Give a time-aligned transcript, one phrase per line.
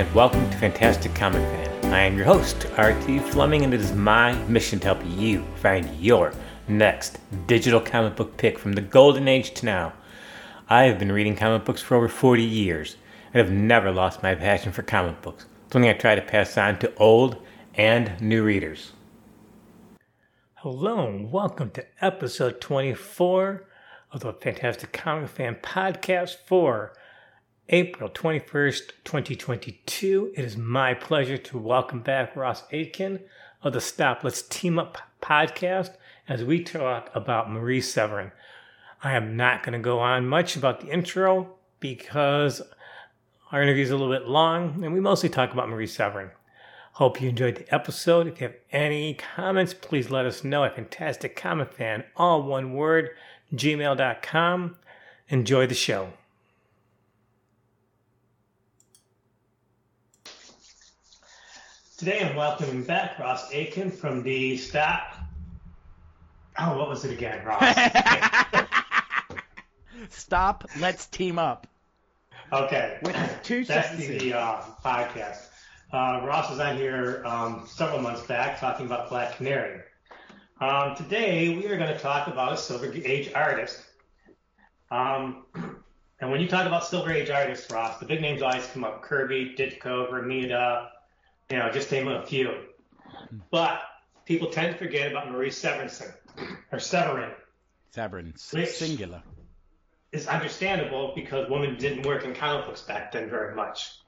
[0.00, 1.92] and welcome to Fantastic Comic Fan.
[1.92, 5.94] I am your host, RT Fleming, and it is my mission to help you find
[6.00, 6.32] your
[6.68, 9.92] next digital comic book pick from the golden age to now.
[10.70, 12.96] I have been reading comic books for over 40 years
[13.34, 16.78] and have never lost my passion for comic books, something I try to pass on
[16.78, 17.36] to old
[17.74, 18.92] and new readers.
[20.54, 23.66] Hello, and welcome to episode 24
[24.12, 26.94] of the Fantastic Comic Fan podcast for
[27.72, 30.32] April 21st, 2022.
[30.36, 33.20] It is my pleasure to welcome back Ross Aitken
[33.62, 35.90] of the Stop Let's Team Up podcast
[36.28, 38.32] as we talk about Marie Severin.
[39.04, 42.60] I am not going to go on much about the intro because
[43.52, 46.30] our interview is a little bit long and we mostly talk about Marie Severin.
[46.94, 48.26] Hope you enjoyed the episode.
[48.26, 52.74] If you have any comments, please let us know at Fantastic Comic Fan, all one
[52.74, 53.10] word,
[53.54, 54.76] gmail.com.
[55.28, 56.12] Enjoy the show.
[62.00, 65.16] Today I'm welcoming back Ross Aiken from the Stop.
[66.58, 67.60] Oh, what was it again, Ross?
[70.08, 70.64] Stop.
[70.78, 71.66] Let's team up.
[72.54, 73.00] okay.
[73.02, 74.22] With two That's the, sentences.
[74.22, 75.48] the uh, podcast.
[75.92, 79.82] Uh, Ross was on here um, several months back talking about Black Canary.
[80.58, 83.78] Um, today we are going to talk about a Silver Age artist.
[84.90, 85.44] Um,
[86.20, 89.02] and when you talk about Silver Age artists, Ross, the big names always come up:
[89.02, 90.86] Kirby, Ditko, Vermida,
[91.50, 92.52] you know, just name a few.
[93.50, 93.80] But
[94.24, 96.12] people tend to forget about Marie Severinson
[96.70, 97.32] or Severin.
[97.90, 98.34] Severin.
[98.36, 99.22] Singular.
[100.12, 103.98] It's understandable because women didn't work in comic books back then very much.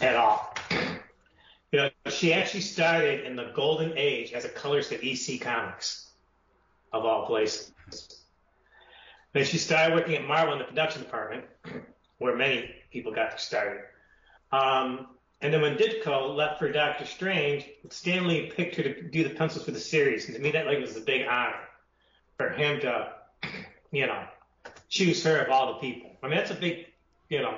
[0.00, 0.54] At all.
[1.72, 6.10] You know, she actually started in the golden age as a colorist at EC Comics,
[6.92, 7.72] of all places.
[9.32, 11.44] Then she started working at Marvel in the production department,
[12.18, 13.82] where many people got started.
[14.52, 15.08] Um,
[15.40, 19.30] and then when Ditko left for Doctor Strange, Stan Lee picked her to do the
[19.30, 21.56] pencils for the series, and to me that like was a big honor
[22.38, 23.12] for him to,
[23.90, 24.24] you know,
[24.88, 26.10] choose her of all the people.
[26.22, 26.86] I mean, that's a big,
[27.28, 27.54] you know,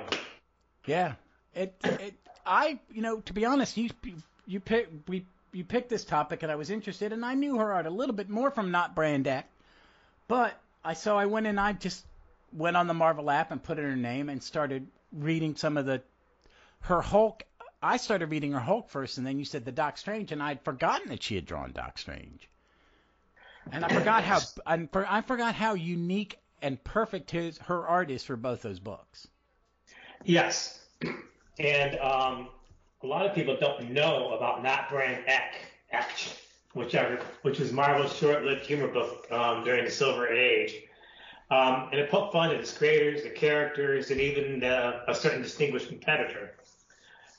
[0.85, 1.13] Yeah.
[1.55, 1.75] It.
[1.83, 2.13] It.
[2.45, 2.79] I.
[2.91, 3.19] You know.
[3.21, 3.89] To be honest, you.
[4.45, 4.89] You pick.
[5.07, 5.25] We.
[5.51, 8.13] You picked this topic, and I was interested, and I knew her art a little
[8.13, 9.27] bit more from Not Brand
[10.27, 10.53] but
[10.85, 12.05] I so I went and I just
[12.53, 15.87] went on the Marvel app and put in her name and started reading some of
[15.87, 16.01] the
[16.81, 17.43] her Hulk.
[17.81, 20.61] I started reading her Hulk first, and then you said the Doc Strange, and I'd
[20.61, 22.49] forgotten that she had drawn Doc Strange.
[23.71, 28.11] And I forgot how I for- I forgot how unique and perfect his her art
[28.11, 29.27] is for both those books.
[30.25, 30.79] Yes.
[31.59, 32.49] And um,
[33.03, 35.55] a lot of people don't know about Not Brand Echh
[35.91, 36.33] Action,
[36.73, 40.73] whichever, which was Marvel's short-lived humor book um, during the Silver Age.
[41.51, 45.41] Um, and it poked fun at its creators, the characters, and even uh, a certain
[45.41, 46.51] distinguished competitor.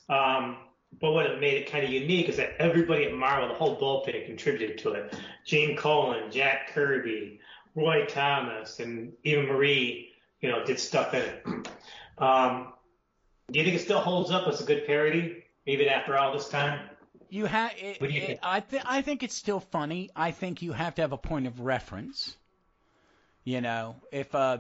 [0.09, 0.57] Um,
[1.01, 3.77] but what it made it kind of unique is that everybody at Marvel, the whole
[3.81, 5.15] bullpen, contributed to it.
[5.45, 7.39] Gene Colan, Jack Kirby,
[7.77, 10.11] Roy Thomas, and even Marie,
[10.41, 11.69] you know, did stuff in it.
[12.19, 12.75] Um,
[13.51, 16.51] do you think it still holds up as a good parody, even after all this
[16.51, 16.79] time?
[17.31, 17.73] You have.
[17.81, 18.41] It, What do you it- think?
[18.43, 20.11] I th- I think it's still funny.
[20.15, 22.37] I think you have to have a point of reference.
[23.45, 24.59] You know, if uh,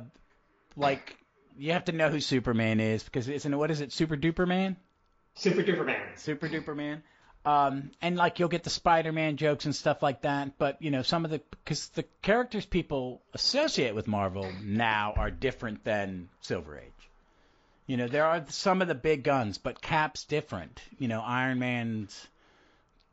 [0.76, 1.16] like
[1.56, 4.46] you have to know who Superman is because isn't it what is it Super Duper
[4.46, 4.76] Man?
[5.34, 6.00] Super Duper Man.
[6.16, 7.02] Super Duper Man.
[7.44, 11.02] Um, and like you'll get the Spider-Man jokes and stuff like that, but you know
[11.02, 16.78] some of the because the characters people associate with Marvel now are different than Silver
[16.78, 17.10] Age.
[17.86, 20.82] You know there are some of the big guns, but Cap's different.
[20.98, 22.28] You know Iron Man's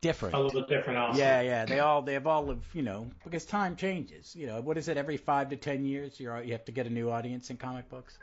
[0.02, 0.36] different.
[0.36, 1.20] A little bit different also.
[1.20, 1.66] Yeah, yeah.
[1.66, 4.36] They all they have all of you know because time changes.
[4.36, 4.98] You know what is it?
[4.98, 7.90] Every five to ten years, you're you have to get a new audience in comic
[7.90, 8.18] books.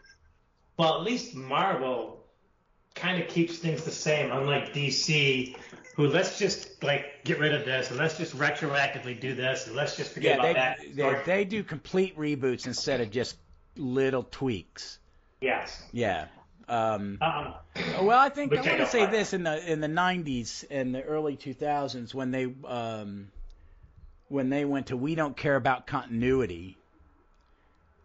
[0.76, 2.24] Well, at least Marvel
[2.94, 5.56] kind of keeps things the same, unlike DC,
[5.96, 9.76] who let's just like get rid of this and let's just retroactively do this and
[9.76, 11.24] let's just forget Yeah, about they that.
[11.26, 13.36] they, they do complete reboots instead of just
[13.76, 14.98] little tweaks.
[15.40, 15.82] yes.
[15.92, 16.26] Yeah.
[16.68, 17.54] Um, Um,
[18.02, 20.94] well, I think I I want to say this in the in the 90s and
[20.94, 23.28] the early 2000s when they um,
[24.28, 26.76] when they went to we don't care about continuity.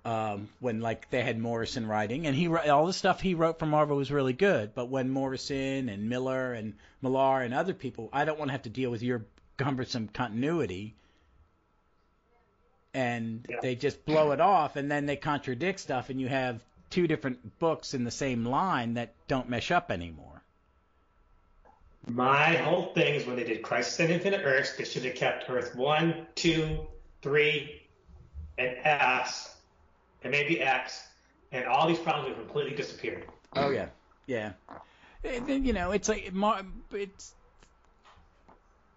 [0.06, 3.66] Um, when like they had Morrison writing and he all the stuff he wrote for
[3.66, 8.26] Marvel was really good, but when Morrison and Miller and Millar and other people, I
[8.26, 9.26] don't want to have to deal with your
[9.58, 10.96] cumbersome continuity.
[12.94, 13.60] And Yeah.
[13.62, 17.60] they just blow it off, and then they contradict stuff, and you have two different
[17.60, 20.42] books in the same line that don't mesh up anymore.
[22.08, 25.50] my whole thing is when they did Crisis on Infinite Earths, they should have kept
[25.50, 26.88] Earth 1, 2,
[27.22, 27.82] 3,
[28.58, 29.56] and S,
[30.24, 31.02] and maybe X,
[31.52, 33.26] and all these problems would have completely disappeared.
[33.56, 33.88] Oh yeah,
[34.28, 34.54] Yeah.
[35.24, 36.32] And you know, it's like
[36.92, 37.34] it's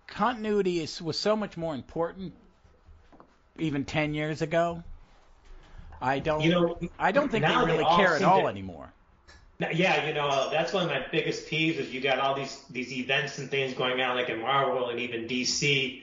[0.07, 2.35] continuity is was so much more important
[3.59, 4.83] even 10 years ago.
[6.03, 8.49] I don't You know, I don't think they they really all care at all to-
[8.49, 8.93] anymore.
[9.73, 12.93] Yeah, you know, that's one of my biggest peeves is you got all these these
[12.93, 16.03] events and things going on like in Marvel and even DC,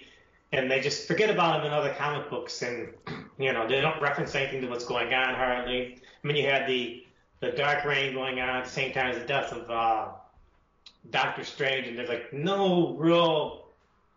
[0.54, 2.94] and they just forget about them in other comic books, and
[3.38, 5.98] you know they don't reference anything to what's going on hardly.
[6.24, 7.04] I mean, you had the
[7.42, 10.08] the Dark Reign going on at the same time as the death of uh,
[11.10, 13.66] Doctor Strange, and there's like no real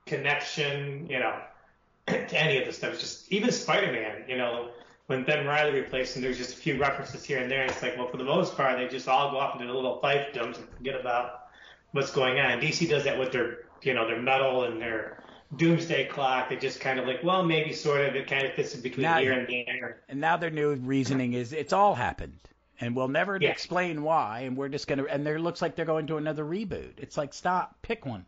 [0.06, 1.34] connection, you know,
[2.06, 2.92] to any of this stuff.
[2.92, 4.70] It's just even Spider-Man, you know,
[5.06, 7.64] when Ben Reilly replaced him, there's just a few references here and there.
[7.64, 10.58] It's like, well, for the most part, they just all go off into little fiefdoms
[10.58, 11.46] and forget about
[11.92, 12.60] what's going on.
[12.60, 15.22] DC does that with their, you know, their metal and their
[15.56, 16.48] doomsday clock.
[16.48, 19.02] They just kind of like, well, maybe sort of, it kind of fits in between
[19.02, 20.00] Now- here and there.
[20.08, 22.38] And now their new reasoning is it's all happened.
[22.80, 23.50] And we'll never Yeah.
[23.50, 25.04] explain why, and we're just gonna.
[25.04, 26.94] And there looks like they're going to another reboot.
[26.98, 28.24] It's like, stop, pick one.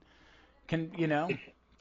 [0.68, 1.28] Can you know?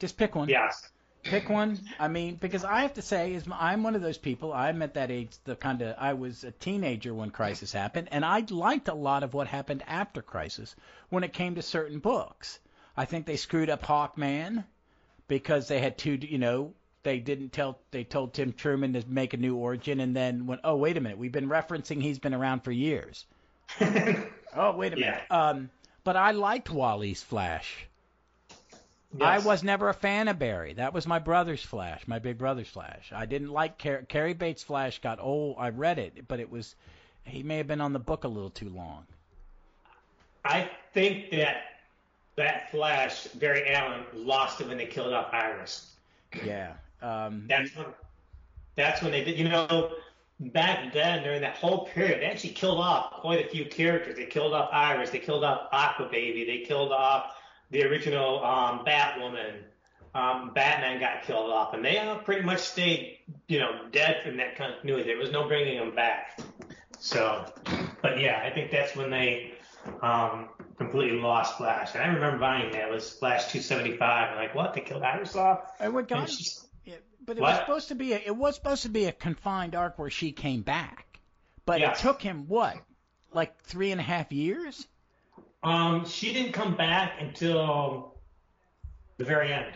[0.00, 0.48] Just pick one.
[0.48, 0.90] Yes.
[1.24, 1.80] Pick one.
[1.98, 4.52] I mean, because I have to say, is I'm one of those people.
[4.52, 8.24] I'm at that age, the kind of I was a teenager when Crisis happened, and
[8.24, 10.76] I liked a lot of what happened after Crisis
[11.08, 12.58] when it came to certain books.
[12.96, 14.64] I think they screwed up Hawkman
[15.26, 17.78] because they had two, you know, they didn't tell.
[17.90, 21.00] They told Tim Truman to make a new origin, and then went, oh wait a
[21.00, 23.26] minute, we've been referencing he's been around for years.
[24.56, 25.22] Oh wait a minute.
[25.30, 25.70] Um,
[26.04, 27.88] but I liked Wally's Flash.
[29.20, 30.74] I was never a fan of Barry.
[30.74, 33.12] That was my brother's Flash, my big brother's Flash.
[33.14, 35.00] I didn't like Car- Cary Bates' Flash.
[35.00, 35.56] Got old.
[35.58, 36.74] I read it, but it was
[37.24, 39.06] he may have been on the book a little too long.
[40.44, 41.62] I think that
[42.36, 45.92] that Flash, Barry Allen, lost it when they killed off Iris.
[46.44, 46.72] Yeah.
[47.00, 47.86] Um, That's when,
[48.74, 49.38] that's when they did.
[49.38, 49.92] You know,
[50.40, 54.16] back then during that whole period, they actually killed off quite a few characters.
[54.16, 55.10] They killed off Iris.
[55.10, 56.44] They killed off Aqua Baby.
[56.44, 57.34] They killed off
[57.74, 59.56] the original um, Batwoman.
[60.14, 63.18] Um, Batman got killed off, and they all pretty much stayed,
[63.48, 65.02] you know, dead from that continuity.
[65.02, 66.38] There was no bringing them back.
[67.00, 67.44] So,
[68.00, 69.54] but yeah, I think that's when they
[70.02, 71.94] um, completely lost Flash.
[71.94, 72.88] And I remember buying that.
[72.88, 74.30] It was Flash 275.
[74.30, 74.72] I'm like, what?
[74.72, 75.72] They killed Iris off?
[75.80, 76.30] I And God,
[76.84, 76.94] yeah,
[77.26, 79.98] but it was supposed to be a, it was supposed to be a confined arc
[79.98, 81.18] where she came back,
[81.66, 81.98] but Yes.
[81.98, 82.76] it took him what,
[83.32, 84.86] like three and a half years?
[85.64, 88.14] Um, she didn't come back until
[89.16, 89.72] the very end,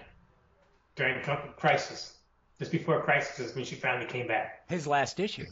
[0.96, 1.23] during
[1.56, 2.19] Crisis.
[2.58, 4.69] Just before Crisis is when she finally came back.
[4.69, 5.46] His last issue.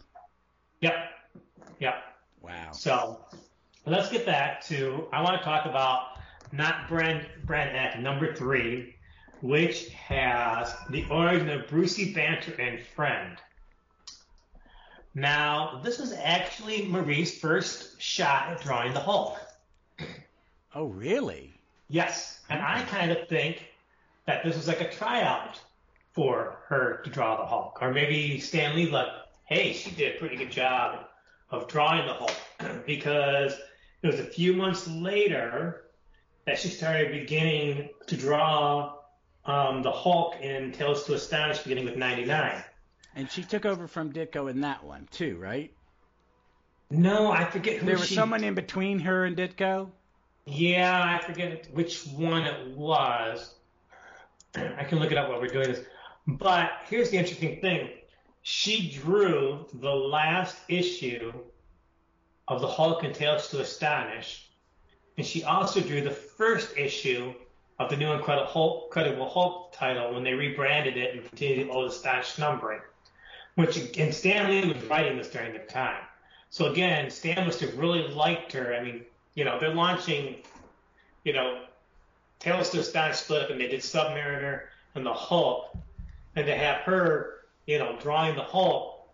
[0.81, 0.95] Yep,
[1.79, 1.95] yep.
[2.43, 2.73] Wow.
[2.73, 3.21] So
[3.87, 5.07] let's get back to.
[5.13, 6.19] I want to talk about
[6.53, 8.97] not Brand Brand number three,
[9.41, 13.39] which has the origin of Brucey Banter and Friend.
[15.15, 19.39] Now, this was actually Marie's first shot at drawing the Hulk.
[20.77, 21.55] Oh really?
[21.89, 23.65] Yes, and I kind of think
[24.27, 25.59] that this was like a tryout
[26.13, 29.09] for her to draw the Hulk, or maybe Stan Lee like,
[29.47, 31.07] hey, she did a pretty good job
[31.51, 32.37] of drawing the Hulk,
[32.87, 33.55] because
[34.03, 35.85] it was a few months later
[36.45, 38.97] that she started beginning to draw
[39.47, 42.63] um, the Hulk in Tales to Astonish, beginning with '99.
[43.15, 45.73] And she took over from Ditko in that one too, right?
[46.91, 48.15] No, I forget who There was she.
[48.15, 49.91] someone in between her and Ditko.
[50.47, 53.55] Yeah, I forget which one it was.
[54.55, 55.85] I can look it up while we're doing this.
[56.27, 57.91] But here's the interesting thing.
[58.43, 61.33] She drew the last issue
[62.47, 64.49] of the Hulk and Tales to Astonish,
[65.17, 67.35] and she also drew the first issue
[67.81, 71.83] of the new Incredible Hulk, Incredible Hulk title when they rebranded it and continued all
[71.83, 72.81] the Astonish numbering.
[73.57, 76.05] Which and Stan Lee was writing this during the time.
[76.51, 78.75] So again, Stan must have really liked her.
[78.75, 79.05] I mean,
[79.37, 80.37] you know, they're launching,
[81.23, 81.63] you know,
[82.41, 84.63] Tales to Astonish split up and they did Submariner
[84.97, 85.77] and the Hulk.
[86.35, 89.09] And to have her, you know, drawing the Hulk,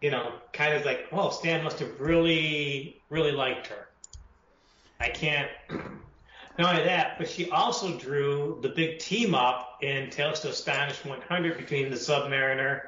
[0.00, 3.88] you know, kind of like, oh, Stan must have really, really liked her.
[5.00, 5.50] I can't.
[6.58, 11.04] Not only that, but she also drew the big team up in Tales to Astonish
[11.04, 12.82] 100 between the Submariner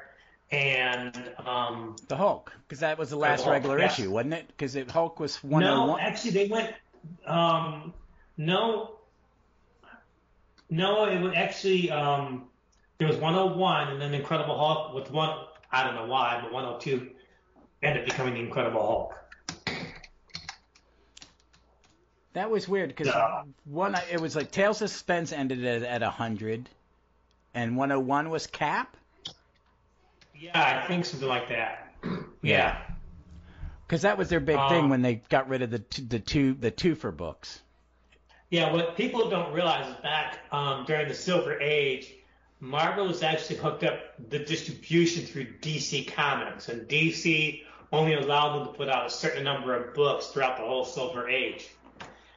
[0.51, 3.87] and um, The Hulk, because that was the last Hulk, regular yeah.
[3.87, 4.47] issue, wasn't it?
[4.47, 5.63] Because the Hulk was one.
[5.63, 6.73] No, actually, they went.
[7.25, 7.93] Um,
[8.37, 8.95] no,
[10.69, 11.91] no, it was actually.
[11.91, 12.45] Um,
[12.97, 15.37] there was 101, and then Incredible Hulk with one.
[15.71, 17.09] I don't know why, but 102
[17.83, 19.15] ended up becoming the Incredible Hulk.
[22.33, 23.43] That was weird because Yeah.
[23.63, 26.69] one it was like Tales of Suspense ended at, at 100,
[27.53, 28.95] and 101 was Cap.
[30.39, 31.93] Yeah, I think something like that.
[32.41, 32.77] Yeah.
[33.87, 36.19] Because that was their big Um, thing when they got rid of the t- the
[36.19, 37.61] two the twofer books.
[38.51, 42.13] Yeah, what people don't realize is back um, during the Silver Age,
[42.59, 43.99] Marvel was actually hooked up
[44.29, 49.43] the distribution through DC Comics, and DC only allowed them to put out a certain
[49.43, 51.67] number of books throughout the whole Silver Age.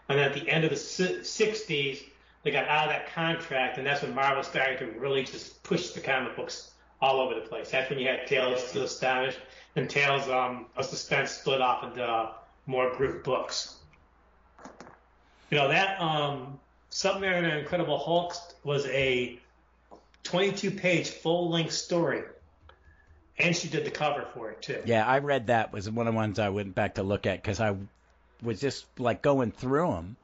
[0.08, 2.02] And at the end of the si- 60s,
[2.42, 5.90] they got out of that contract, and that's when Marvel started to really just push
[5.90, 7.70] the comic books all over the place.
[7.70, 9.36] That's when you had Tales to Astonish
[9.76, 12.30] and Tales um, of Suspense split off into
[12.66, 13.76] more group books.
[15.50, 16.58] You know that um,
[16.90, 19.38] Submariner Incredible Hulk was a
[20.24, 22.22] 22-page full-length story,
[23.38, 24.82] and she did the cover for it too.
[24.84, 27.40] Yeah, I read that was one of the ones I went back to look at
[27.40, 27.76] because I
[28.42, 30.16] was just like going through them,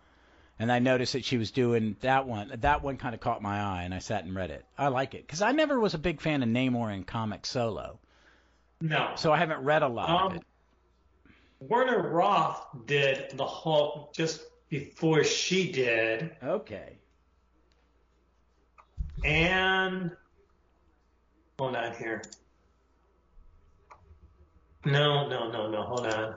[0.59, 2.53] and I noticed that she was doing that one.
[2.61, 4.65] That one kind of caught my eye, and I sat and read it.
[4.79, 7.99] I like it because I never was a big fan of Namor in comic solo,
[8.81, 10.43] No, so I haven't read a lot of Um, it.
[11.61, 16.99] Werner Roth did the Hulk just before she did, Okay.
[19.25, 20.11] and
[21.59, 22.23] hold on here.
[24.85, 25.83] No, no, no, no.
[25.83, 26.35] Hold on.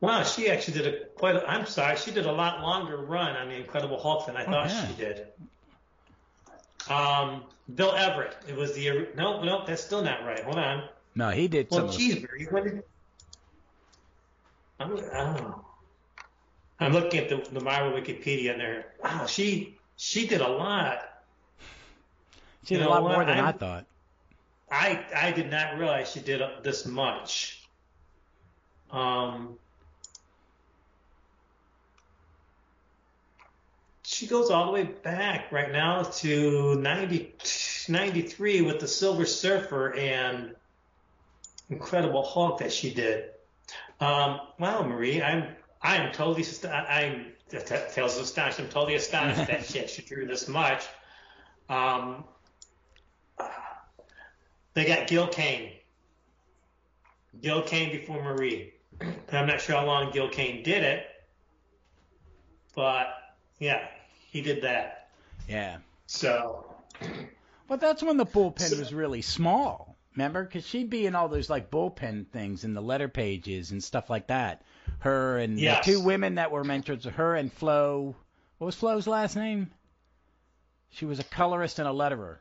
[0.00, 1.34] Wow, she actually did a quite.
[1.36, 4.44] A, I'm sorry, she did a lot longer run on the Incredible Hulk than I
[4.44, 4.86] thought Okay.
[4.88, 5.26] she did.
[6.88, 7.42] Um,
[7.74, 8.36] Bill Everett.
[8.46, 10.42] It was the no, no, that's still not right.
[10.44, 10.88] Hold on.
[11.16, 11.86] No, he did some.
[11.86, 12.52] Well, cheeseburger.
[12.52, 12.82] What did?
[14.80, 15.64] I'm, oh.
[16.78, 18.92] I'm looking at the, the Marvel Wikipedia and there.
[19.02, 21.00] Wow, she she did a lot.
[22.64, 23.84] she did you a lot more than I I'm- thought.
[24.70, 27.66] I I did not realize she did this much.
[28.92, 29.58] Um,
[34.10, 37.34] she goes all the way back right now to 90,
[37.90, 40.54] 93 with the Silver Surfer and
[41.68, 43.26] Incredible Hulk that she did.
[44.00, 48.58] Um, wow, Marie, I'm I am totally I'm that astonished.
[48.58, 50.86] I'm totally astonished that she actually drew this much.
[51.68, 52.24] Um,
[54.72, 55.72] they got Gil Kane.
[57.42, 58.72] Gil Kane before Marie.
[59.30, 61.06] I'm not sure how long Gil Kane did it,
[62.74, 63.08] but
[63.58, 63.86] yeah,
[64.38, 65.08] he did that.
[65.48, 65.78] Yeah.
[66.06, 66.64] So
[67.66, 69.96] But that's when the bullpen So- was really small.
[70.14, 70.44] Remember?
[70.44, 74.08] Because she'd be in all those like bullpen things in the letter pages and stuff
[74.10, 74.62] like that.
[75.00, 75.84] Her and Yes.
[75.84, 78.14] the two women that were mentors, her and Flo.
[78.58, 79.70] What was Flo's last name?
[80.90, 82.38] She was a colorist and a letterer.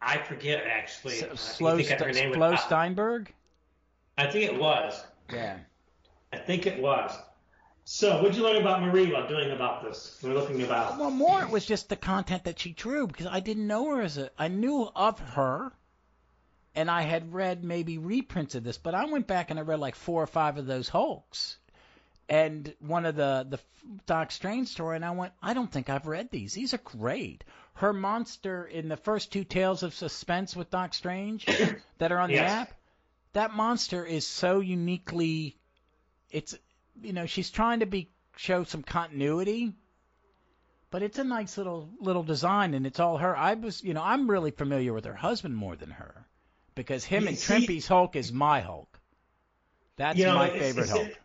[0.00, 1.22] I forget actually.
[1.22, 3.32] S- I Flo, her name was- Flo Steinberg?
[4.18, 5.02] I think it was.
[5.32, 5.58] Yeah.
[6.32, 7.12] I think it was.
[7.84, 10.18] So, what'd you learn about Marie while doing about this?
[10.22, 10.98] We're looking about.
[10.98, 14.02] Well, more it was just the content that she drew because I didn't know her
[14.02, 14.30] as a.
[14.38, 15.72] I knew of her,
[16.76, 19.80] and I had read maybe reprints of this, but I went back and I read
[19.80, 21.56] like four or five of those Hulks,
[22.28, 23.58] and one of the the
[24.06, 26.54] Doc Strange story, and I went, I don't think I've read these.
[26.54, 27.42] These are great.
[27.74, 31.46] Her monster in the first two Tales of Suspense with Doc Strange
[31.98, 32.50] that are on the Yes.
[32.50, 32.74] app,
[33.32, 35.56] that monster is so uniquely.
[36.30, 36.56] It's
[37.00, 39.72] you know she's trying to be show some continuity
[40.90, 43.34] but it's a nice little little design and it's all her.
[43.34, 46.26] I was, you know, I'm really familiar with her husband more than her
[46.74, 49.00] because him You and see- Trimpe's Hulk is my Hulk.
[49.96, 51.18] That's You know, my it's- favorite it's- Hulk.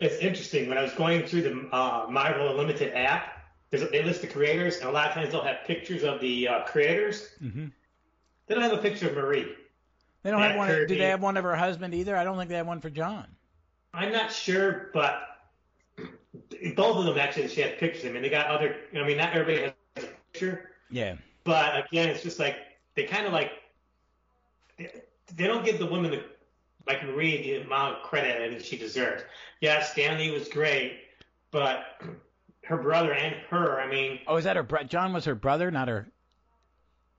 [0.00, 0.68] It's interesting.
[0.68, 3.32] When I was going through the uh, Marvel Unlimited app,
[3.70, 6.48] there's, they list the creators, and a lot of times they'll have pictures of the
[6.48, 7.28] uh, creators.
[7.40, 7.66] hmm
[8.46, 9.54] They don't have a picture of Marie.
[10.24, 10.86] They don't have Matt one.
[10.86, 12.16] Do they have one of her husband either?
[12.16, 13.26] I don't think they have one for John.
[13.94, 15.20] I'm not sure, but
[16.76, 18.04] both of them actually she had pictures.
[18.04, 18.76] I mean, they got other.
[18.94, 21.16] I mean, not everybody has a picture, Yeah.
[21.44, 22.56] but again, it's just like
[22.94, 23.50] they kind of like
[24.76, 24.90] they,
[25.34, 26.22] they don't give the woman the
[26.86, 29.22] like Marie the amount of credit I think she deserves.
[29.60, 31.00] Yeah, Stan Lee was great,
[31.50, 31.84] but
[32.64, 33.80] her brother and her.
[33.80, 34.62] I mean, Oh, is that her?
[34.62, 36.08] Bro- John was her brother, not her.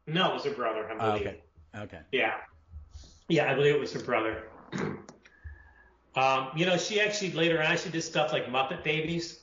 [0.07, 0.87] no, it was her brother.
[0.89, 1.41] I Oh, okay.
[1.75, 1.99] Okay.
[2.11, 2.35] Yeah.
[3.27, 4.43] Yeah, I believe it was her brother.
[6.15, 9.39] Um, you know, she actually later on she did stuff like Muppet Babies.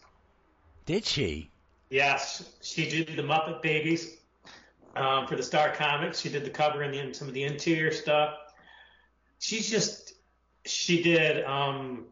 [0.85, 1.50] Did she?
[1.90, 4.16] Yes, she did the Muppet Babies
[4.96, 6.20] um, for the Star Comics.
[6.20, 8.35] She did the cover and the, some of the interior stuff.
[9.38, 10.14] She's just
[10.64, 12.06] she did um,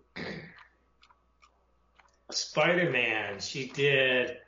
[2.30, 3.40] Spider Man.
[3.40, 4.38] She did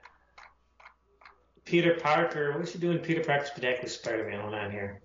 [1.65, 2.53] Peter Parker.
[2.53, 2.99] What was she doing?
[2.99, 4.41] Peter Parker's Spectacular Spider Man.
[4.41, 5.01] Hold on here.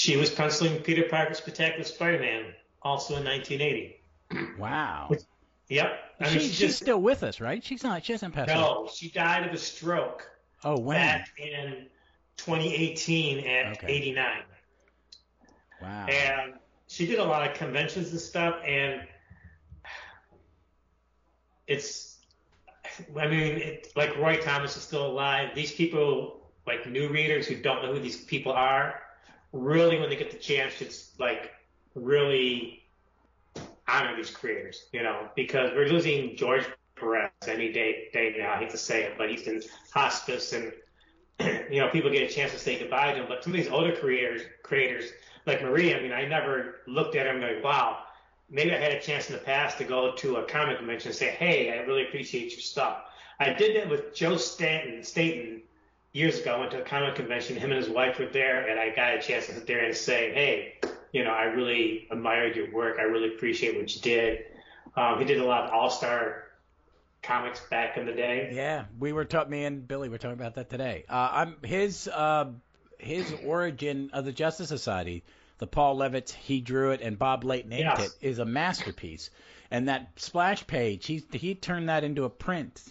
[0.00, 3.96] She was penciling Peter Parker's Spectacular Spider Man, also in 1980.
[4.58, 5.06] Wow.
[5.08, 5.24] Which-
[5.68, 5.98] Yep.
[6.18, 7.62] I mean, she, she's, she's still with us, right?
[7.62, 8.04] She's not.
[8.04, 8.48] She hasn't passed.
[8.48, 10.28] No, she died of a stroke.
[10.64, 10.96] Oh, when?
[10.96, 11.86] Back in
[12.38, 13.86] 2018 at okay.
[13.86, 14.42] 89.
[15.82, 16.06] Wow.
[16.06, 16.54] And
[16.88, 19.02] she did a lot of conventions and stuff, and
[21.68, 22.16] it's.
[23.16, 25.50] I mean, it, like Roy Thomas is still alive.
[25.54, 29.02] These people, like new readers who don't know who these people are,
[29.52, 31.52] really, when they get the chance, it's like
[31.94, 32.84] really
[33.88, 36.64] honor these creators, you know, because we're losing George
[36.96, 38.52] Perez any day, day now.
[38.52, 40.72] I hate to say it, but he's in hospice and,
[41.70, 43.26] you know, people get a chance to say goodbye to him.
[43.28, 45.10] But some of these older creators, creators
[45.46, 48.04] like Marie, I mean, I never looked at him going, wow,
[48.48, 51.16] maybe I had a chance in the past to go to a comic convention and
[51.16, 53.04] say, hey, I really appreciate your stuff.
[53.38, 55.62] I did that with Joe Stanton, Staton
[56.12, 56.54] years ago.
[56.54, 57.56] I went to a comic convention.
[57.56, 59.96] Him and his wife were there, and I got a chance to sit there and
[59.96, 60.74] say, hey,
[61.12, 62.98] you know, I really admired your work.
[62.98, 64.44] I really appreciate what you did.
[64.96, 66.44] Um, he did a lot of All Star
[67.22, 68.50] comics back in the day.
[68.52, 69.50] Yeah, we were talking.
[69.50, 71.04] Me and Billy were talking about that today.
[71.08, 72.50] Uh, I'm his uh,
[72.98, 75.24] his origin of the Justice Society.
[75.58, 78.16] The Paul Levitz, he drew it, and Bob Layton inked yes.
[78.20, 79.28] it, is a masterpiece.
[79.70, 82.82] And that splash page, he he turned that into a print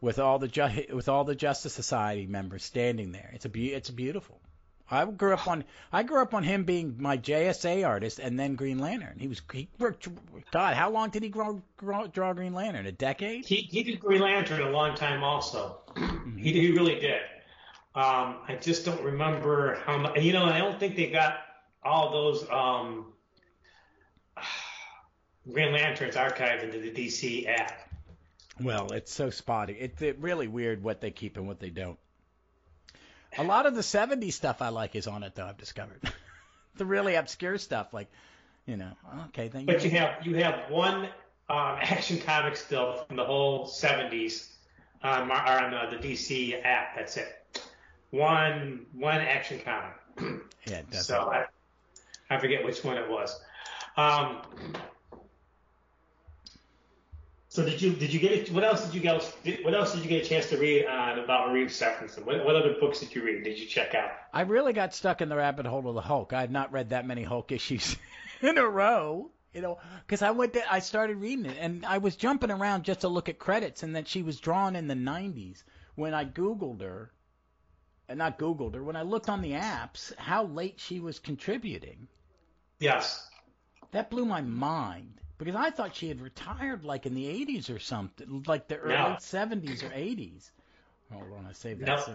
[0.00, 3.30] with all the ju- with all the Justice Society members standing there.
[3.34, 4.40] It's a be- it's beautiful.
[4.90, 8.54] I grew up on I grew up on him being my JSA artist and then
[8.54, 9.18] Green Lantern.
[9.18, 10.08] He was he worked
[10.50, 10.74] God.
[10.74, 12.86] How long did he grow, grow, draw Green Lantern?
[12.86, 13.44] A decade?
[13.44, 15.80] He he did Green Lantern a long time also.
[15.94, 16.38] Mm-hmm.
[16.38, 17.20] He he really did.
[17.94, 20.20] Um, I just don't remember how much.
[20.20, 21.40] You know, I don't think they got
[21.82, 23.12] all those um,
[25.52, 27.87] Green Lanterns archived into the DC app.
[28.60, 29.74] Well, it's so spotty.
[29.74, 31.98] It's it really weird what they keep and what they don't.
[33.36, 36.00] A lot of the 70s stuff I like is on it, though, I've discovered.
[36.76, 38.08] the really obscure stuff, like,
[38.66, 38.92] you know,
[39.28, 41.08] okay, thank But you have, you have one um,
[41.80, 44.48] action comic still from the whole 70s
[45.02, 46.96] um, on uh, the DC app.
[46.96, 47.34] That's it.
[48.10, 49.92] One one action comic.
[50.66, 50.98] yeah, definitely.
[51.02, 51.44] So I,
[52.30, 53.38] I forget which one it was.
[53.98, 54.42] Um,
[57.58, 58.52] so did you did you get?
[58.52, 59.20] What else did you get?
[59.64, 62.24] What else did you get a chance to read on about Marie Stephenson?
[62.24, 63.42] What, what other books did you read?
[63.42, 64.12] Did you check out?
[64.32, 66.32] I really got stuck in the rabbit hole of the Hulk.
[66.32, 67.96] I had not read that many Hulk issues
[68.42, 71.98] in a row, you know, because I went to, I started reading it and I
[71.98, 74.94] was jumping around just to look at credits and that she was drawn in the
[74.94, 75.64] 90s.
[75.96, 77.10] When I Googled her,
[78.08, 82.06] and not Googled her, when I looked on the apps, how late she was contributing.
[82.78, 83.28] Yes.
[83.90, 87.78] That blew my mind because I thought she had retired like in the 80s or
[87.78, 89.16] something, like the early no.
[89.20, 90.50] 70s or 80s.
[91.12, 91.86] Hold on, I saved that.
[91.86, 92.14] No.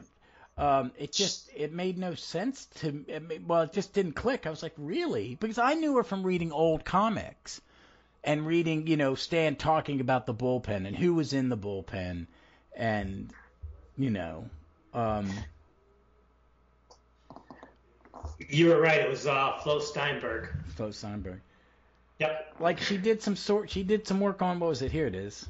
[0.56, 4.46] Um, it just it made no sense to it well, it just didn't click.
[4.46, 5.36] I was like, really?
[5.40, 7.60] Because I knew her from reading old comics
[8.24, 12.28] and reading, you know, Stan talking about the bullpen and who was in the bullpen,
[12.76, 13.34] and
[13.98, 14.48] you know,
[14.94, 15.28] um,
[18.48, 19.02] you were right.
[19.02, 20.50] It was uh, Flo Steinberg.
[20.76, 21.42] Flo Steinberg.
[22.24, 22.56] Yep.
[22.60, 23.70] Like she did some sort.
[23.70, 24.60] She did some work on.
[24.60, 24.92] What was it?
[24.92, 25.48] Here it is.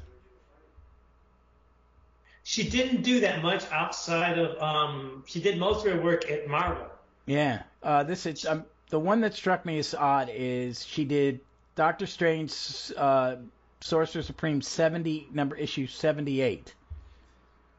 [2.42, 4.60] She didn't do that much outside of.
[4.60, 6.86] Um, she did most of her work at Marvel.
[7.26, 7.62] Yeah.
[7.82, 11.40] Uh, this is um, the one that struck me as odd is she did
[11.76, 12.52] Doctor Strange,
[12.96, 13.36] uh,
[13.80, 16.74] Sorcerer Supreme seventy number issue seventy eight,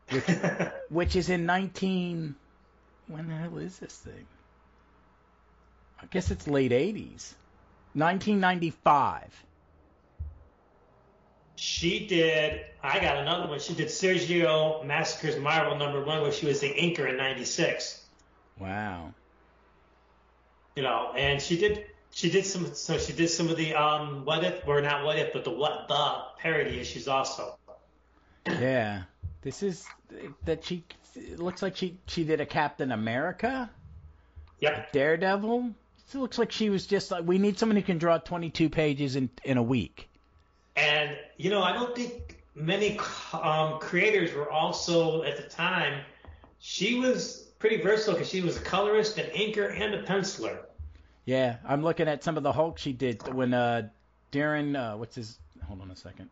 [0.09, 0.23] which,
[0.89, 2.35] which is in nineteen.
[3.07, 4.25] When the hell is this thing?
[6.01, 7.35] I guess it's late eighties.
[7.95, 9.45] 1995.
[11.55, 12.65] She did.
[12.83, 13.59] I got another one.
[13.59, 18.03] She did Sergio Massacre's Marvel number one, where she was the inker in '96.
[18.59, 19.13] Wow.
[20.75, 21.85] You know, and she did.
[22.11, 22.73] She did some.
[22.73, 25.51] So she did some of the um, what if, or not what if, but the
[25.51, 27.57] what the parody issues also.
[28.45, 29.03] Yeah,
[29.41, 29.85] this is
[30.43, 30.83] that she.
[31.15, 33.69] It looks like she she did a Captain America.
[34.59, 34.91] Yep.
[34.91, 35.73] Daredevil.
[36.13, 39.15] It looks like she was just like, we need someone who can draw 22 pages
[39.15, 40.07] in in a week.
[40.75, 42.99] And you know, I don't think many
[43.33, 46.01] um, creators were also at the time.
[46.59, 50.59] She was pretty versatile because she was a colorist, an inker, and a penciler.
[51.25, 53.89] Yeah, I'm looking at some of the Hulk she did when uh,
[54.31, 55.39] Darren, uh, what's his?
[55.67, 56.29] Hold on a second.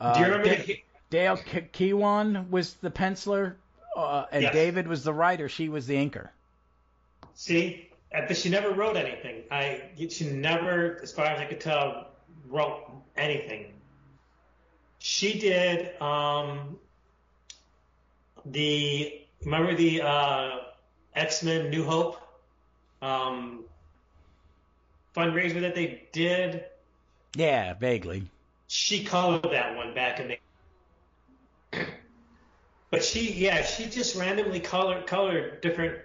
[0.00, 0.48] Uh, Do you remember?
[0.48, 3.54] Da- Dale K- Keown was the penciler,
[3.96, 4.52] uh, and yes.
[4.52, 5.48] David was the writer.
[5.48, 6.28] She was the inker.
[7.34, 9.44] See, but she never wrote anything.
[9.50, 12.08] I she never, as far as I could tell,
[12.48, 13.72] wrote anything.
[14.98, 16.78] She did um,
[18.44, 20.50] the remember the uh,
[21.14, 22.20] X Men New Hope
[23.02, 23.64] um,
[25.16, 26.64] fundraiser that they did
[27.34, 28.24] Yeah, vaguely.
[28.68, 30.28] She colored that one back in
[31.72, 31.86] the.
[32.90, 36.00] But she, yeah, she just randomly colored colored different.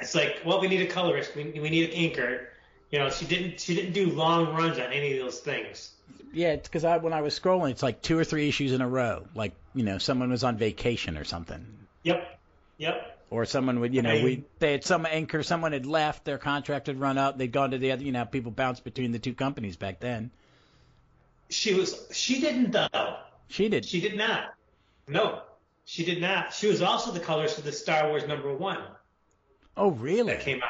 [0.00, 2.46] It's like, well, we need a colorist, we, we need an inker.
[2.90, 5.92] You know, she didn't she didn't do long runs on any of those things.
[6.34, 8.80] Yeah, it's because I, when I was scrolling, it's like two or three issues in
[8.80, 9.24] a row.
[9.34, 11.64] Like, you know, someone was on vacation or something.
[12.04, 12.40] Yep,
[12.78, 13.18] yep.
[13.30, 16.38] Or someone would, you know, I- we they had some anchor, someone had left, their
[16.38, 19.18] contract had run out, they'd gone to the other, you know, people bounced between the
[19.18, 20.30] two companies back then.
[21.48, 23.16] She was she didn't though.
[23.48, 23.84] She did.
[23.84, 24.54] She did not.
[25.08, 25.42] No,
[25.84, 26.52] she did not.
[26.54, 28.82] She was also the colorist of the Star Wars number one
[29.76, 30.32] oh, really?
[30.34, 30.68] that came out.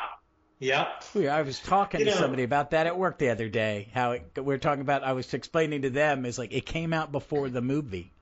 [0.58, 0.88] Yeah.
[1.28, 3.88] I was talking You to know- somebody about that at work the other day.
[3.92, 6.92] How it, we were talking about, I was explaining to them is like it came
[6.92, 8.12] out before the movie.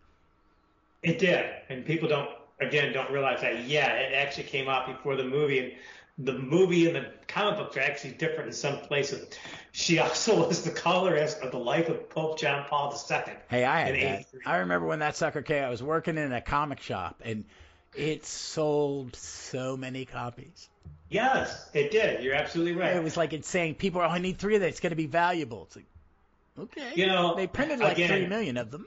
[1.02, 2.28] It did, and people don't
[2.60, 3.64] again don't realize that.
[3.64, 5.72] Yeah, it actually came out before the movie, and
[6.26, 9.28] the movie and the comic books are actually different in some places.
[9.72, 13.34] She also was the colorist of the life of Pope John Paul II.
[13.48, 14.26] Hey, I had that.
[14.46, 15.64] I remember when that sucker came.
[15.64, 17.44] I was working in a comic shop and
[17.96, 20.68] it sold so many copies.
[21.08, 22.22] Yes, it did.
[22.22, 22.94] You're absolutely right.
[22.94, 24.68] It was like it's saying People are, oh, I need three of that.
[24.68, 25.64] It's going to be valuable.
[25.64, 25.86] It's like,
[26.58, 26.92] okay.
[26.94, 28.86] You know, they printed like again- three million of them.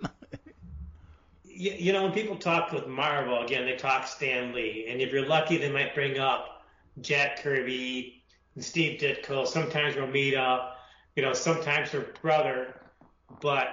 [1.43, 5.11] you, you know, when people talk with Marvel, again, they talk Stan Lee, and if
[5.11, 6.63] you're lucky, they might bring up
[7.01, 8.23] Jack Kirby
[8.55, 10.77] and Steve Ditko, sometimes we'll meet up.
[11.15, 12.79] you know, sometimes her brother,
[13.41, 13.67] but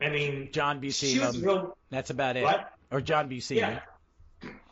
[0.00, 1.44] I mean, John Buscema.
[1.44, 1.76] real.
[1.90, 2.42] That's about it.
[2.42, 2.72] What?
[2.90, 3.56] Or John Buscema.
[3.56, 3.80] Yeah.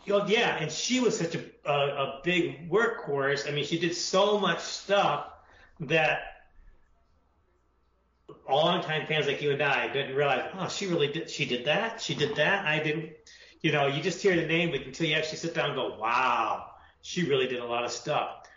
[0.07, 3.49] Yeah, and she was such a, a a big workhorse.
[3.49, 5.27] I mean, she did so much stuff
[5.81, 6.21] that
[8.49, 10.51] longtime fans like you and I didn't realize.
[10.55, 11.31] Oh, she really did.
[11.31, 12.01] She did that.
[12.01, 12.67] She did that.
[12.67, 13.13] I didn't.
[13.63, 15.97] You know, you just hear the name, but until you actually sit down and go,
[15.99, 16.71] "Wow,
[17.03, 18.49] she really did a lot of stuff."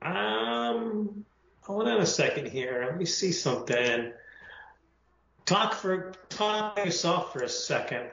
[0.00, 1.24] Um,
[1.62, 2.84] hold on a second here.
[2.88, 4.12] Let me see something.
[5.44, 8.10] Talk for talk yourself for a second.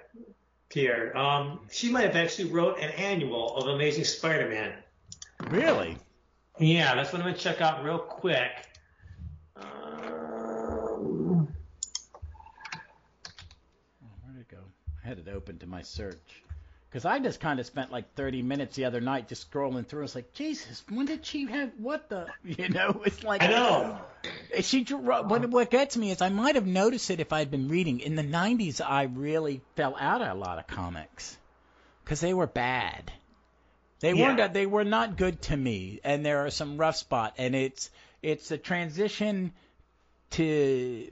[0.71, 1.15] Pierre.
[1.17, 4.73] Um, she might have actually wrote an annual of Amazing Spider-Man.
[5.49, 5.97] Really?
[6.59, 8.51] Yeah, that's what I'm gonna check out real quick.
[9.55, 11.47] Um,
[14.23, 14.59] Where'd it go?
[15.03, 16.43] I had it open to my search.
[16.91, 20.03] Because I just kind of spent like 30 minutes the other night just scrolling through.
[20.03, 22.27] It's like, Jesus, when did she have what the?
[22.43, 23.41] You know, it's like.
[23.41, 23.97] I know.
[24.59, 27.69] She drew, what, what gets me is I might have noticed it if I'd been
[27.69, 28.01] reading.
[28.01, 31.37] In the 90s, I really fell out of a lot of comics
[32.03, 33.09] because they were bad.
[34.01, 34.35] They Yeah.
[34.35, 34.53] weren't.
[34.53, 37.35] They were not good to me, and there are some rough spot.
[37.37, 37.89] And it's
[38.21, 39.53] it's a transition
[40.31, 41.07] to.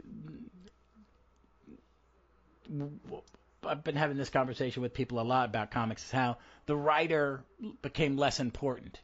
[3.64, 6.04] I've been having this conversation with people a lot about comics.
[6.06, 7.44] Is how the writer
[7.82, 9.00] became less important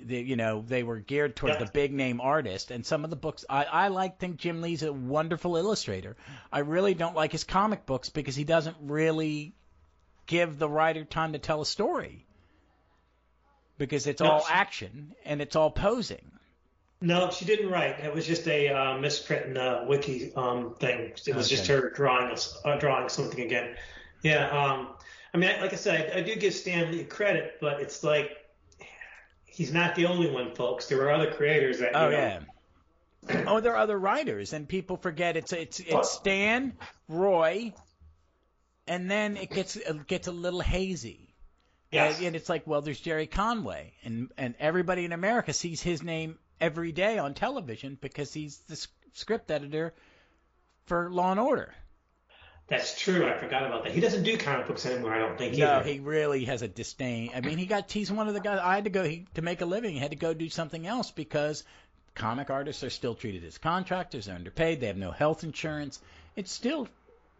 [0.00, 1.64] they, you know, they were geared toward Yeah.
[1.64, 2.70] the big name artist.
[2.70, 6.16] And some of the books, I, I like, think Jim Lee's a wonderful illustrator.
[6.52, 9.54] I really don't like his comic books because he doesn't really
[10.26, 12.26] give the writer time to tell a story.
[13.78, 16.31] Because it's all action and it's all posing.
[17.02, 17.98] No, she didn't write.
[17.98, 21.12] It was just a uh, misprint in the wiki um, thing.
[21.26, 23.74] It was just her drawing us, uh, drawing something again.
[24.22, 24.48] Yeah.
[24.48, 24.88] Um,
[25.34, 28.30] I mean, like I said, I, I do give Stan Lee credit, but it's like
[29.46, 30.86] he's not the only one, folks.
[30.86, 31.96] There were other creators that.
[31.96, 32.18] Oh you know,
[33.28, 33.44] yeah.
[33.48, 36.72] Oh, there are other writers, and people forget it's it's it's Stan,
[37.08, 37.72] Roy,
[38.86, 41.34] and then it gets it gets a little hazy.
[41.90, 42.18] Yes.
[42.18, 46.02] And, and it's like, well, there's Gerry Conway, and and everybody in America sees his
[46.02, 49.92] name every day on television because he's the script editor
[50.86, 51.74] for Law and Order.
[52.68, 53.28] That's true.
[53.28, 53.92] I forgot about that.
[53.92, 55.12] He doesn't do comic books anymore.
[55.12, 55.58] I don't think.
[55.58, 55.84] No, either.
[55.90, 57.30] he really has a disdain.
[57.34, 58.60] I mean, he got he's one of the guys.
[58.62, 59.92] I had to go he, to make a living.
[59.92, 61.64] He had to go do something else because
[62.14, 64.26] comic artists are still treated as contractors.
[64.26, 64.80] They're underpaid.
[64.80, 66.00] They have no health insurance.
[66.36, 66.88] It's still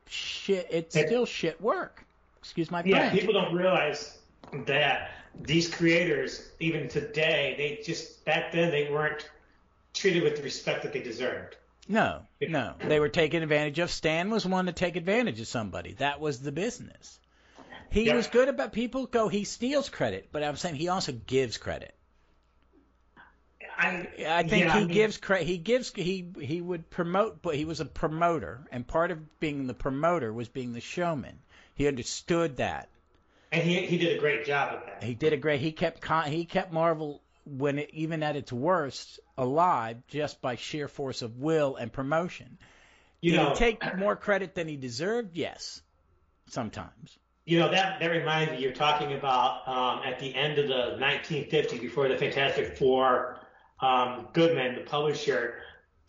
[0.09, 0.67] shit.
[0.71, 2.05] It's It- still shit work.
[2.41, 3.21] Excuse my Yeah, French.
[3.21, 4.19] people don't realize
[4.67, 5.11] that
[5.41, 9.29] these creators, even today, they just back then they weren't
[9.95, 11.57] treated with the respect that they deserved.
[11.89, 12.75] No, no.
[12.79, 13.91] They were taken advantage of.
[13.91, 15.95] Stan was one to take advantage of somebody.
[15.95, 17.19] That was the business.
[17.91, 18.15] He Yeah.
[18.15, 21.95] was good about people go he steals credit, but I'm saying he also gives credit.
[23.77, 25.47] I I think yeah, he I mean, gives credit.
[25.47, 29.67] He gives he he would promote, but he was a promoter, and part of being
[29.67, 31.39] the promoter was being the showman.
[31.75, 32.89] He understood that.
[33.53, 35.03] And he he did a great job of that.
[35.05, 35.61] He did a great.
[35.61, 40.57] He kept con, he kept Marvel when it, even at its worst alive just by
[40.57, 42.59] sheer force of will and promotion.
[43.21, 45.37] You Did know, he take more credit than he deserved?
[45.37, 45.83] Yes,
[46.49, 47.19] sometimes.
[47.45, 48.59] you know that that reminds me.
[48.61, 53.39] You're talking about um, at the end of the 1950s, before the Fantastic Four,
[53.81, 55.55] um, Goodman, the publisher,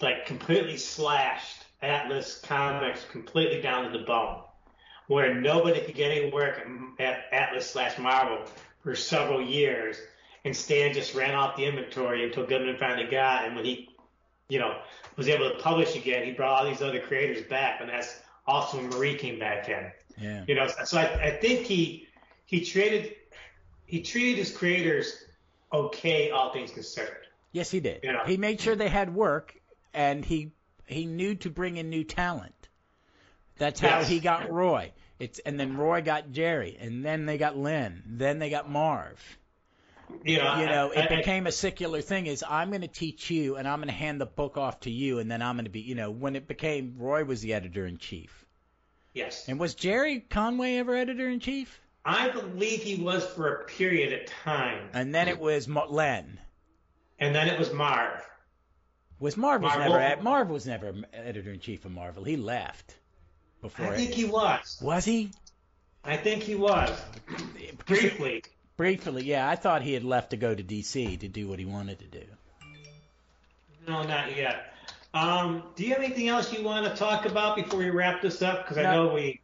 [0.02, 4.42] like completely slashed Atlas Comics completely down to the bone,
[5.08, 6.66] where nobody could get any work
[7.00, 8.46] at Atlas slash Marvel
[8.82, 9.98] for several years,
[10.46, 13.90] and Stan just ran off the inventory until Goodman finally got, and when he,
[14.50, 14.78] you know,
[15.16, 18.78] was able to publish again, he brought all these other creators back, and that's also
[18.78, 19.92] when Marie came back in.
[20.18, 20.44] Yeah.
[20.48, 22.08] You know, so I, I think he
[22.46, 23.16] he treated
[23.86, 25.24] he treated his creators
[25.72, 27.28] okay, all things considered.
[27.52, 28.02] Yes, he did.
[28.04, 28.24] You know.
[28.26, 29.56] He made sure they had work,
[29.94, 30.52] and he
[30.86, 32.54] he knew to bring in new talent.
[33.58, 34.08] That's how Yes.
[34.10, 34.92] he got Roy.
[35.20, 39.20] It's and then Roy got Gerry, and then they got Lynn, then they got Marv.
[40.24, 42.28] You know, You know, I- it I- became a secular thing.
[42.28, 44.92] Is I'm going to teach you, and I'm going to hand the book off to
[44.92, 47.54] you, and then I'm going to be, you know, when it became Roy was the
[47.54, 48.46] editor in chief,
[49.14, 49.48] yes.
[49.48, 51.80] and was Gerry Conway ever editor in chief?
[52.06, 56.40] I believe he was for a period of time, And then it was Len.
[57.18, 58.22] and then it was Marv.
[59.20, 59.94] Was Marv was Marvel?
[59.98, 62.26] never Marv was never uh, editor in chief of Marvel.
[62.26, 62.98] He left
[63.64, 63.88] before.
[63.88, 64.78] I think he was.
[64.82, 65.32] was he?
[66.04, 66.92] I think he was
[67.88, 68.44] briefly.
[68.78, 69.50] Briefly, yeah.
[69.50, 72.06] I thought he had left to go to DC to do what he wanted to
[72.06, 72.24] do.
[73.88, 74.74] No, not yet.
[75.14, 78.42] Um, do you have anything else you want to talk about before we wrap this
[78.42, 78.64] up?
[78.64, 79.42] Because I know we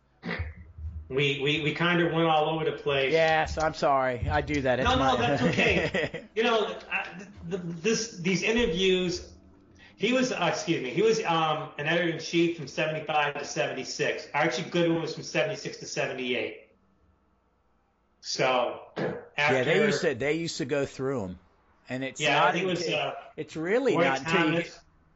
[1.10, 3.14] we we, we kind of went all over the place.
[3.14, 4.28] Yes, I'm sorry.
[4.30, 4.80] I do that.
[4.80, 5.28] It's No, no, my...
[5.28, 6.26] that's okay.
[6.36, 7.06] You know, I,
[7.50, 9.29] th this these interviews.
[10.00, 13.44] He was, uh, excuse me, he was um, an editor in chief from 75 to
[13.44, 14.30] 76.
[14.34, 16.62] Archie Goodwin was from 76 to 78.
[18.22, 18.80] So
[19.38, 21.40] after, yeah, they used to they used to go through them,
[21.90, 22.56] and it's Yeah, not.
[22.56, 22.82] he was.
[22.82, 24.64] until- Uh, it's really Roy not until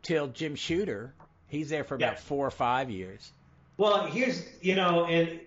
[0.01, 1.13] till Jim Shooter.
[1.47, 2.19] He's there for about Yeah.
[2.19, 3.31] four or five years.
[3.77, 5.39] Well, here's you know, and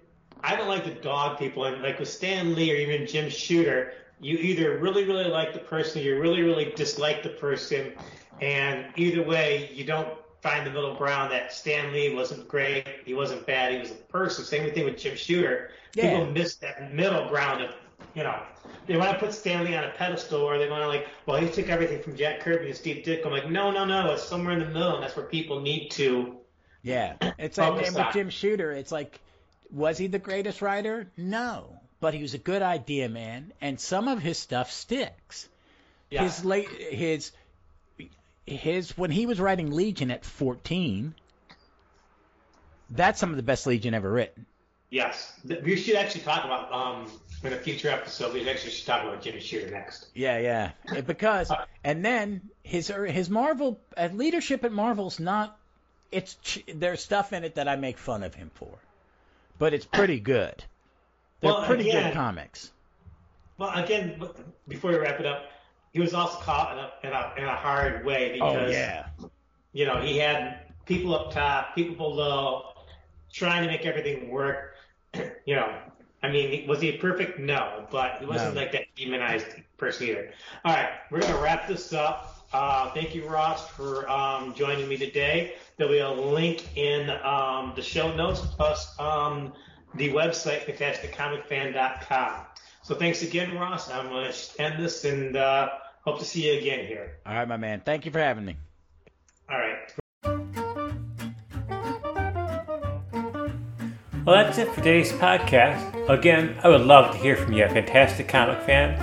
[0.43, 3.93] I don't like to dog people, and like with Stan Lee or even Jim Shooter,
[4.21, 7.93] you either really really like the person, or you really really dislike the person,
[8.41, 10.09] and either way, you don't
[10.43, 11.33] find the middle ground.
[11.33, 14.45] That Stan Lee wasn't great, he wasn't bad, he was a person.
[14.45, 15.71] Same thing with Jim Shooter.
[15.95, 16.11] Yeah.
[16.11, 17.71] People miss that middle ground of
[18.15, 18.39] you know.
[18.87, 21.41] They want to put Stan Lee on a pedestal, or they want to like, well,
[21.41, 23.27] he took everything from Jack Kirby and Steve Ditko.
[23.27, 25.91] I'm like, no, no, no, it's somewhere in the middle, and that's where people need
[25.93, 26.37] to.
[26.83, 28.13] Yeah, it's like and with.
[28.13, 29.21] Jim Shooter, it's like,
[29.71, 31.09] was he the greatest writer?
[31.17, 35.49] No, but he was a good idea man, and some of his stuff sticks.
[36.11, 36.23] Yeah.
[36.23, 37.33] His late his
[38.47, 41.15] his when he was writing Legion at 14,
[42.91, 44.47] that's some of the best Legion ever written.
[44.91, 47.11] Yes, we should actually talk about um
[47.43, 48.33] in a future episode.
[48.33, 50.07] We actually should talk about Jimmy Shooter next.
[50.15, 51.01] Yeah, yeah.
[51.07, 51.51] Because
[51.83, 55.59] and then his er, his Marvel uh, leadership at Marvel's not.
[56.13, 56.37] It's
[56.73, 58.79] there's stuff in it that I make fun of him for,
[59.59, 60.65] but it's pretty good.
[61.41, 62.71] They're Well, pretty again- good comics.
[63.59, 64.23] Well, again,
[64.69, 65.47] before we wrap it up,
[65.97, 69.07] he was also caught in a in a, in a hard way because Oh yeah.
[69.73, 72.67] you know he had people up top, people below,
[73.33, 74.75] trying to make everything work.
[75.47, 75.75] you know,
[76.23, 77.39] I mean, was he perfect?
[77.39, 78.61] No, but he wasn't No.
[78.61, 79.47] like that demonized
[79.79, 80.33] person either.
[80.67, 82.47] All right, we're gonna wrap this up.
[82.53, 85.55] Uh, thank you, Ross, for um, joining me today.
[85.79, 89.55] There'll be a link in um, the show notes plus um,
[89.95, 92.35] the website, fantasticcomicfan.com.
[92.83, 93.91] So thanks again, Ross.
[93.91, 95.71] I'm going to end this and uh,
[96.07, 97.19] hope to see you again here.
[97.27, 97.83] All right, my man.
[97.85, 98.57] Thank you for having me.
[99.51, 99.93] All right.
[104.25, 106.09] Well, that's it for today's podcast.
[106.09, 108.95] Again, I would love to hear from you at Fantastic Comic Fan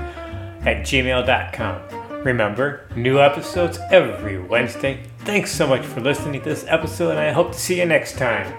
[0.67, 2.23] at gmail.com.
[2.23, 5.03] Remember, new episodes every Wednesday.
[5.19, 8.17] Thanks so much for listening to this episode, and I hope to see you next
[8.17, 8.53] time.